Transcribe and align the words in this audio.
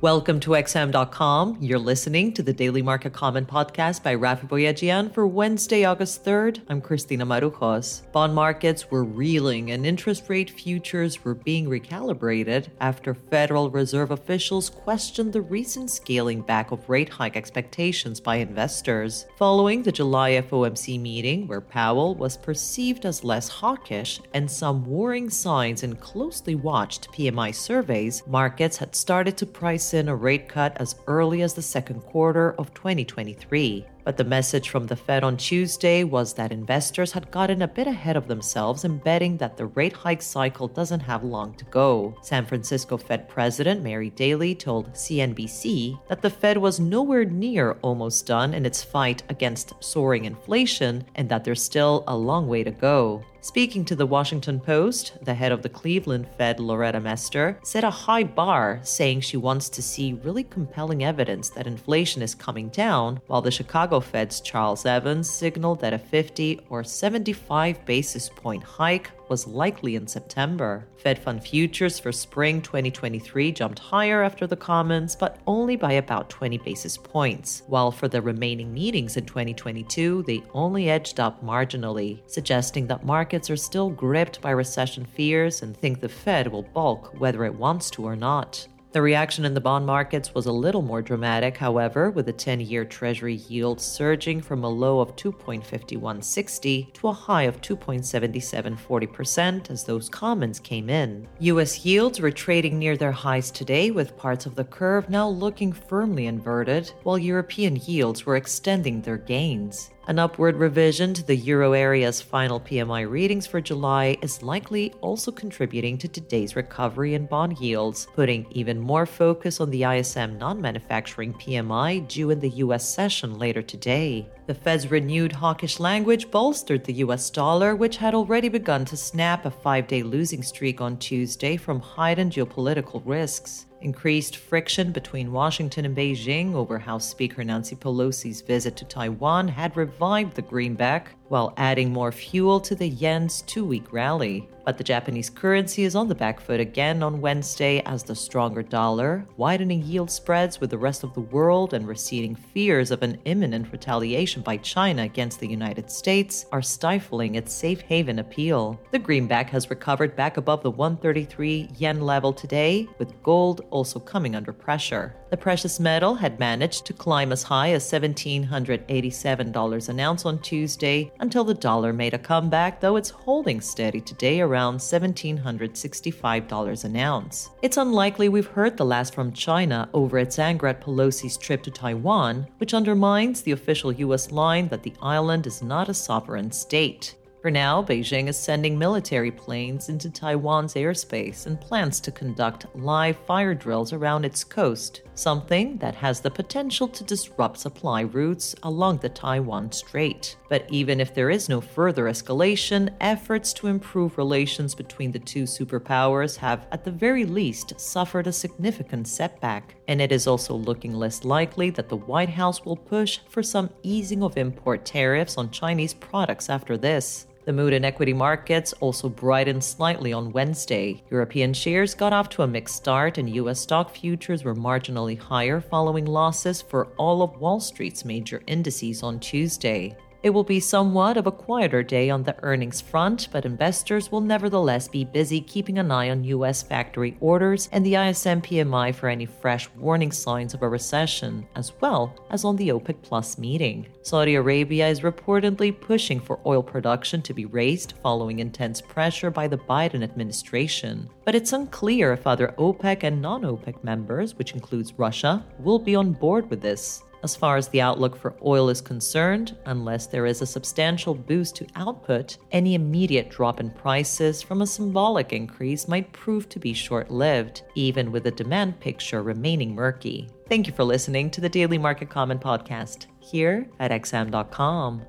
Welcome 0.00 0.38
to 0.40 0.50
XM.com. 0.50 1.58
You're 1.60 1.80
listening 1.80 2.32
to 2.34 2.42
the 2.44 2.52
Daily 2.52 2.82
Market 2.82 3.12
Comment 3.12 3.48
podcast 3.48 4.04
by 4.04 4.14
Raffi 4.14 4.48
Boyadjian 4.48 5.12
for 5.12 5.26
Wednesday, 5.26 5.84
August 5.84 6.24
3rd. 6.24 6.60
I'm 6.68 6.80
Christina 6.80 7.26
Marujos. 7.26 8.02
Bond 8.12 8.32
markets 8.32 8.92
were 8.92 9.02
reeling 9.02 9.72
and 9.72 9.84
interest 9.84 10.28
rate 10.28 10.50
futures 10.50 11.24
were 11.24 11.34
being 11.34 11.66
recalibrated 11.66 12.68
after 12.80 13.12
Federal 13.12 13.70
Reserve 13.70 14.12
officials 14.12 14.70
questioned 14.70 15.32
the 15.32 15.40
recent 15.40 15.90
scaling 15.90 16.42
back 16.42 16.70
of 16.70 16.88
rate 16.88 17.08
hike 17.08 17.36
expectations 17.36 18.20
by 18.20 18.36
investors. 18.36 19.26
Following 19.36 19.82
the 19.82 19.90
July 19.90 20.40
FOMC 20.48 21.00
meeting, 21.00 21.48
where 21.48 21.60
Powell 21.60 22.14
was 22.14 22.36
perceived 22.36 23.04
as 23.04 23.24
less 23.24 23.48
hawkish 23.48 24.20
and 24.32 24.48
some 24.48 24.86
worrying 24.86 25.28
signs 25.28 25.82
in 25.82 25.96
closely 25.96 26.54
watched 26.54 27.10
PMI 27.10 27.52
surveys, 27.52 28.22
markets 28.28 28.76
had 28.76 28.94
started 28.94 29.36
to 29.38 29.44
price 29.44 29.87
in 29.94 30.08
a 30.08 30.16
rate 30.16 30.48
cut 30.48 30.76
as 30.80 30.96
early 31.06 31.42
as 31.42 31.54
the 31.54 31.62
second 31.62 32.00
quarter 32.00 32.52
of 32.58 32.72
2023. 32.74 33.86
But 34.08 34.16
the 34.16 34.24
message 34.24 34.70
from 34.70 34.86
the 34.86 34.96
Fed 34.96 35.22
on 35.22 35.36
Tuesday 35.36 36.02
was 36.02 36.32
that 36.32 36.50
investors 36.50 37.12
had 37.12 37.30
gotten 37.30 37.60
a 37.60 37.68
bit 37.68 37.86
ahead 37.86 38.16
of 38.16 38.26
themselves 38.26 38.86
in 38.86 38.96
betting 38.96 39.36
that 39.36 39.58
the 39.58 39.66
rate 39.66 39.92
hike 39.92 40.22
cycle 40.22 40.66
doesn't 40.66 41.00
have 41.00 41.24
long 41.24 41.52
to 41.56 41.66
go. 41.66 42.16
San 42.22 42.46
Francisco 42.46 42.96
Fed 42.96 43.28
President 43.28 43.82
Mary 43.82 44.08
Daly 44.08 44.54
told 44.54 44.94
CNBC 44.94 45.98
that 46.08 46.22
the 46.22 46.30
Fed 46.30 46.56
was 46.56 46.80
nowhere 46.80 47.26
near 47.26 47.72
almost 47.82 48.24
done 48.24 48.54
in 48.54 48.64
its 48.64 48.82
fight 48.82 49.24
against 49.28 49.74
soaring 49.80 50.24
inflation 50.24 51.04
and 51.16 51.28
that 51.28 51.44
there's 51.44 51.62
still 51.62 52.02
a 52.06 52.16
long 52.16 52.48
way 52.48 52.64
to 52.64 52.70
go. 52.70 53.22
Speaking 53.40 53.84
to 53.84 53.94
the 53.94 54.04
Washington 54.04 54.58
Post, 54.58 55.12
the 55.22 55.32
head 55.32 55.52
of 55.52 55.62
the 55.62 55.68
Cleveland 55.68 56.26
Fed, 56.36 56.58
Loretta 56.58 56.98
Mester, 56.98 57.58
set 57.62 57.84
a 57.84 57.90
high 57.90 58.24
bar, 58.24 58.80
saying 58.82 59.20
she 59.20 59.36
wants 59.36 59.68
to 59.70 59.80
see 59.80 60.20
really 60.24 60.42
compelling 60.42 61.04
evidence 61.04 61.48
that 61.50 61.66
inflation 61.66 62.20
is 62.20 62.34
coming 62.34 62.68
down, 62.70 63.20
while 63.28 63.40
the 63.40 63.50
Chicago 63.50 63.97
Fed's 64.00 64.40
Charles 64.40 64.86
Evans 64.86 65.28
signaled 65.28 65.80
that 65.80 65.92
a 65.92 65.98
50 65.98 66.60
or 66.70 66.84
75 66.84 67.84
basis 67.84 68.28
point 68.28 68.62
hike 68.62 69.10
was 69.28 69.46
likely 69.46 69.96
in 69.96 70.06
September. 70.06 70.86
Fed 70.96 71.18
fund 71.18 71.42
futures 71.42 71.98
for 71.98 72.12
spring 72.12 72.62
2023 72.62 73.52
jumped 73.52 73.78
higher 73.78 74.22
after 74.22 74.46
the 74.46 74.56
comments, 74.56 75.14
but 75.14 75.38
only 75.46 75.76
by 75.76 75.92
about 75.92 76.30
20 76.30 76.58
basis 76.58 76.96
points, 76.96 77.62
while 77.66 77.90
for 77.90 78.08
the 78.08 78.22
remaining 78.22 78.72
meetings 78.72 79.16
in 79.16 79.24
2022, 79.24 80.24
they 80.26 80.42
only 80.54 80.88
edged 80.88 81.20
up 81.20 81.44
marginally, 81.44 82.20
suggesting 82.26 82.86
that 82.86 83.04
markets 83.04 83.50
are 83.50 83.56
still 83.56 83.90
gripped 83.90 84.40
by 84.40 84.50
recession 84.50 85.04
fears 85.04 85.62
and 85.62 85.76
think 85.76 86.00
the 86.00 86.08
Fed 86.08 86.48
will 86.48 86.62
balk 86.62 87.12
whether 87.18 87.44
it 87.44 87.54
wants 87.54 87.90
to 87.90 88.04
or 88.04 88.16
not. 88.16 88.66
The 88.90 89.02
reaction 89.02 89.44
in 89.44 89.52
the 89.52 89.60
bond 89.60 89.84
markets 89.84 90.34
was 90.34 90.46
a 90.46 90.52
little 90.52 90.80
more 90.80 91.02
dramatic, 91.02 91.58
however, 91.58 92.10
with 92.10 92.24
the 92.24 92.32
10 92.32 92.60
year 92.60 92.86
Treasury 92.86 93.34
yield 93.34 93.82
surging 93.82 94.40
from 94.40 94.64
a 94.64 94.68
low 94.68 95.00
of 95.00 95.14
2.5160 95.14 96.94
to 96.94 97.08
a 97.08 97.12
high 97.12 97.42
of 97.42 97.60
2.7740 97.60 99.70
as 99.70 99.84
those 99.84 100.08
comments 100.08 100.58
came 100.58 100.88
in. 100.88 101.28
US 101.40 101.84
yields 101.84 102.18
were 102.18 102.30
trading 102.30 102.78
near 102.78 102.96
their 102.96 103.12
highs 103.12 103.50
today, 103.50 103.90
with 103.90 104.16
parts 104.16 104.46
of 104.46 104.54
the 104.54 104.64
curve 104.64 105.10
now 105.10 105.28
looking 105.28 105.70
firmly 105.70 106.26
inverted, 106.26 106.90
while 107.02 107.18
European 107.18 107.76
yields 107.76 108.24
were 108.24 108.36
extending 108.36 109.02
their 109.02 109.18
gains. 109.18 109.90
An 110.08 110.18
upward 110.18 110.56
revision 110.56 111.12
to 111.12 111.22
the 111.22 111.36
euro 111.36 111.74
area's 111.74 112.22
final 112.22 112.58
PMI 112.58 113.06
readings 113.06 113.46
for 113.46 113.60
July 113.60 114.16
is 114.22 114.42
likely 114.42 114.90
also 115.02 115.30
contributing 115.30 115.98
to 115.98 116.08
today's 116.08 116.56
recovery 116.56 117.12
in 117.12 117.26
bond 117.26 117.58
yields, 117.58 118.08
putting 118.14 118.46
even 118.50 118.80
more 118.80 119.04
focus 119.04 119.60
on 119.60 119.68
the 119.68 119.84
ISM 119.84 120.38
non 120.38 120.62
manufacturing 120.62 121.34
PMI 121.34 122.08
due 122.08 122.30
in 122.30 122.40
the 122.40 122.48
US 122.64 122.88
session 122.88 123.38
later 123.38 123.60
today. 123.60 124.26
The 124.46 124.54
Fed's 124.54 124.90
renewed 124.90 125.32
hawkish 125.32 125.78
language 125.78 126.30
bolstered 126.30 126.84
the 126.84 127.04
US 127.04 127.28
dollar, 127.28 127.76
which 127.76 127.98
had 127.98 128.14
already 128.14 128.48
begun 128.48 128.86
to 128.86 128.96
snap 128.96 129.44
a 129.44 129.50
five 129.50 129.88
day 129.88 130.02
losing 130.02 130.42
streak 130.42 130.80
on 130.80 130.96
Tuesday 130.96 131.58
from 131.58 131.80
heightened 131.80 132.32
geopolitical 132.32 133.02
risks. 133.04 133.66
Increased 133.80 134.36
friction 134.36 134.90
between 134.90 135.30
Washington 135.30 135.84
and 135.84 135.96
Beijing 135.96 136.54
over 136.54 136.80
House 136.80 137.08
Speaker 137.08 137.44
Nancy 137.44 137.76
Pelosi's 137.76 138.40
visit 138.40 138.76
to 138.76 138.84
Taiwan 138.84 139.46
had 139.46 139.76
revived 139.76 140.34
the 140.34 140.42
greenback, 140.42 141.14
while 141.28 141.54
adding 141.56 141.92
more 141.92 142.12
fuel 142.12 142.60
to 142.60 142.74
the 142.74 142.88
yen's 142.88 143.42
two 143.42 143.64
week 143.64 143.92
rally. 143.92 144.48
But 144.68 144.76
the 144.76 144.84
Japanese 144.84 145.30
currency 145.30 145.84
is 145.84 145.96
on 145.96 146.08
the 146.08 146.14
back 146.14 146.40
foot 146.40 146.60
again 146.60 147.02
on 147.02 147.22
Wednesday 147.22 147.80
as 147.86 148.02
the 148.02 148.14
stronger 148.14 148.62
dollar, 148.62 149.26
widening 149.38 149.82
yield 149.82 150.10
spreads 150.10 150.60
with 150.60 150.68
the 150.68 150.76
rest 150.76 151.04
of 151.04 151.14
the 151.14 151.22
world, 151.22 151.72
and 151.72 151.88
receding 151.88 152.34
fears 152.34 152.90
of 152.90 153.02
an 153.02 153.18
imminent 153.24 153.72
retaliation 153.72 154.42
by 154.42 154.58
China 154.58 155.04
against 155.04 155.40
the 155.40 155.48
United 155.48 155.90
States 155.90 156.44
are 156.52 156.60
stifling 156.60 157.36
its 157.36 157.50
safe 157.50 157.80
haven 157.80 158.18
appeal. 158.18 158.78
The 158.90 158.98
greenback 158.98 159.48
has 159.48 159.70
recovered 159.70 160.14
back 160.14 160.36
above 160.36 160.62
the 160.62 160.70
133 160.70 161.70
yen 161.78 162.02
level 162.02 162.34
today, 162.34 162.86
with 162.98 163.22
gold 163.22 163.62
also 163.70 163.98
coming 163.98 164.34
under 164.34 164.52
pressure. 164.52 165.14
The 165.30 165.36
precious 165.36 165.78
metal 165.78 166.14
had 166.14 166.38
managed 166.38 166.86
to 166.86 166.94
climb 166.94 167.32
as 167.32 167.42
high 167.42 167.72
as 167.72 167.84
$1,787 167.84 169.88
an 169.88 170.00
ounce 170.00 170.24
on 170.24 170.38
Tuesday 170.38 171.12
until 171.20 171.44
the 171.44 171.52
dollar 171.52 171.92
made 171.92 172.14
a 172.14 172.18
comeback, 172.18 172.80
though 172.80 172.96
it's 172.96 173.10
holding 173.10 173.60
steady 173.60 174.00
today 174.00 174.40
around 174.40 174.78
$1,765 174.78 176.84
an 176.84 176.96
ounce. 176.96 177.50
It's 177.60 177.76
unlikely 177.76 178.30
we've 178.30 178.46
heard 178.46 178.78
the 178.78 178.86
last 178.86 179.14
from 179.14 179.32
China 179.32 179.90
over 179.92 180.18
its 180.18 180.38
anger 180.38 180.68
at 180.68 180.80
Pelosi's 180.80 181.36
trip 181.36 181.62
to 181.64 181.70
Taiwan, 181.70 182.46
which 182.56 182.72
undermines 182.72 183.42
the 183.42 183.52
official 183.52 183.92
U.S. 183.92 184.32
line 184.32 184.68
that 184.68 184.82
the 184.82 184.94
island 185.02 185.46
is 185.46 185.62
not 185.62 185.90
a 185.90 185.94
sovereign 185.94 186.50
state. 186.50 187.16
For 187.42 187.50
now, 187.52 187.82
Beijing 187.82 188.28
is 188.28 188.36
sending 188.36 188.78
military 188.78 189.30
planes 189.30 189.90
into 189.90 190.10
Taiwan's 190.10 190.74
airspace 190.74 191.46
and 191.46 191.60
plans 191.60 192.00
to 192.00 192.10
conduct 192.10 192.66
live 192.74 193.16
fire 193.16 193.54
drills 193.54 193.92
around 193.92 194.24
its 194.24 194.42
coast, 194.42 195.02
something 195.18 195.76
that 195.78 195.94
has 195.94 196.20
the 196.20 196.30
potential 196.30 196.86
to 196.88 197.04
disrupt 197.04 197.58
supply 197.58 198.02
routes 198.02 198.54
along 198.62 198.98
the 198.98 199.08
Taiwan 199.08 199.72
Strait. 199.72 200.36
But 200.48 200.66
even 200.70 201.00
if 201.00 201.12
there 201.12 201.30
is 201.30 201.48
no 201.48 201.60
further 201.60 202.04
escalation, 202.04 202.94
efforts 203.00 203.52
to 203.54 203.66
improve 203.66 204.16
relations 204.16 204.74
between 204.74 205.12
the 205.12 205.18
two 205.18 205.42
superpowers 205.42 206.36
have, 206.36 206.66
at 206.72 206.84
the 206.84 206.90
very 206.90 207.24
least, 207.24 207.78
suffered 207.80 208.26
a 208.26 208.32
significant 208.32 209.08
setback. 209.08 209.74
And 209.88 210.00
it 210.00 210.12
is 210.12 210.26
also 210.26 210.54
looking 210.54 210.94
less 210.94 211.24
likely 211.24 211.70
that 211.70 211.88
the 211.88 211.96
White 211.96 212.30
House 212.30 212.64
will 212.64 212.76
push 212.76 213.20
for 213.28 213.42
some 213.42 213.70
easing 213.82 214.22
of 214.22 214.38
import 214.38 214.84
tariffs 214.84 215.36
on 215.36 215.50
Chinese 215.50 215.94
products 215.94 216.48
after 216.48 216.76
this. 216.76 217.26
The 217.48 217.54
mood 217.54 217.72
in 217.72 217.82
equity 217.82 218.12
markets 218.12 218.74
also 218.74 219.08
brightened 219.08 219.64
slightly 219.64 220.12
on 220.12 220.32
Wednesday. 220.32 221.02
European 221.10 221.54
shares 221.54 221.94
got 221.94 222.12
off 222.12 222.28
to 222.28 222.42
a 222.42 222.46
mixed 222.46 222.76
start, 222.76 223.16
and 223.16 223.34
U.S. 223.36 223.60
stock 223.60 223.96
futures 223.96 224.44
were 224.44 224.54
marginally 224.54 225.18
higher 225.18 225.58
following 225.58 226.04
losses 226.04 226.60
for 226.60 226.88
all 226.98 227.22
of 227.22 227.40
Wall 227.40 227.58
Street's 227.58 228.04
major 228.04 228.42
indices 228.46 229.02
on 229.02 229.18
Tuesday. 229.18 229.96
It 230.20 230.30
will 230.30 230.42
be 230.42 230.58
somewhat 230.58 231.16
of 231.16 231.28
a 231.28 231.32
quieter 231.32 231.84
day 231.84 232.10
on 232.10 232.24
the 232.24 232.34
earnings 232.42 232.80
front, 232.80 233.28
but 233.30 233.44
investors 233.44 234.10
will 234.10 234.20
nevertheless 234.20 234.88
be 234.88 235.04
busy 235.04 235.40
keeping 235.40 235.78
an 235.78 235.92
eye 235.92 236.10
on 236.10 236.24
U.S. 236.24 236.60
factory 236.60 237.16
orders 237.20 237.68
and 237.70 237.86
the 237.86 237.94
ISM 237.94 238.42
PMI 238.42 238.92
for 238.92 239.08
any 239.08 239.26
fresh 239.26 239.70
warning 239.76 240.10
signs 240.10 240.54
of 240.54 240.62
a 240.62 240.68
recession, 240.68 241.46
as 241.54 241.72
well 241.80 242.16
as 242.30 242.44
on 242.44 242.56
the 242.56 242.70
OPEC 242.70 243.00
Plus 243.00 243.38
meeting. 243.38 243.86
Saudi 244.02 244.34
Arabia 244.34 244.88
is 244.88 245.02
reportedly 245.02 245.78
pushing 245.78 246.18
for 246.18 246.40
oil 246.44 246.64
production 246.64 247.22
to 247.22 247.32
be 247.32 247.44
raised 247.44 247.94
following 248.02 248.40
intense 248.40 248.80
pressure 248.80 249.30
by 249.30 249.46
the 249.46 249.58
Biden 249.58 250.02
administration. 250.02 251.08
But 251.24 251.36
it's 251.36 251.52
unclear 251.52 252.12
if 252.12 252.26
other 252.26 252.54
OPEC 252.58 253.04
and 253.04 253.22
non 253.22 253.42
OPEC 253.42 253.84
members, 253.84 254.34
which 254.34 254.54
includes 254.54 254.94
Russia, 254.96 255.46
will 255.60 255.78
be 255.78 255.94
on 255.94 256.12
board 256.12 256.50
with 256.50 256.60
this. 256.60 257.04
As 257.22 257.34
far 257.34 257.56
as 257.56 257.68
the 257.68 257.80
outlook 257.80 258.16
for 258.16 258.36
oil 258.44 258.68
is 258.68 258.80
concerned, 258.80 259.56
unless 259.66 260.06
there 260.06 260.26
is 260.26 260.40
a 260.40 260.46
substantial 260.46 261.14
boost 261.14 261.56
to 261.56 261.66
output, 261.74 262.38
any 262.52 262.74
immediate 262.74 263.28
drop 263.28 263.58
in 263.58 263.70
prices 263.70 264.40
from 264.40 264.62
a 264.62 264.66
symbolic 264.66 265.32
increase 265.32 265.88
might 265.88 266.12
prove 266.12 266.48
to 266.48 266.60
be 266.60 266.72
short 266.72 267.10
lived, 267.10 267.62
even 267.74 268.12
with 268.12 268.22
the 268.22 268.30
demand 268.30 268.78
picture 268.78 269.22
remaining 269.22 269.74
murky. 269.74 270.28
Thank 270.48 270.66
you 270.66 270.72
for 270.72 270.84
listening 270.84 271.30
to 271.32 271.40
the 271.40 271.48
Daily 271.48 271.76
Market 271.76 272.08
Comment 272.08 272.40
Podcast 272.40 273.06
here 273.18 273.68
at 273.80 273.90
XM.com. 273.90 275.02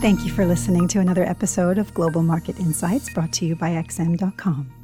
Thank 0.00 0.24
you 0.24 0.30
for 0.30 0.44
listening 0.44 0.86
to 0.88 1.00
another 1.00 1.24
episode 1.24 1.78
of 1.78 1.92
Global 1.94 2.22
Market 2.22 2.58
Insights 2.60 3.12
brought 3.12 3.32
to 3.34 3.46
you 3.46 3.56
by 3.56 3.70
XM.com. 3.70 4.83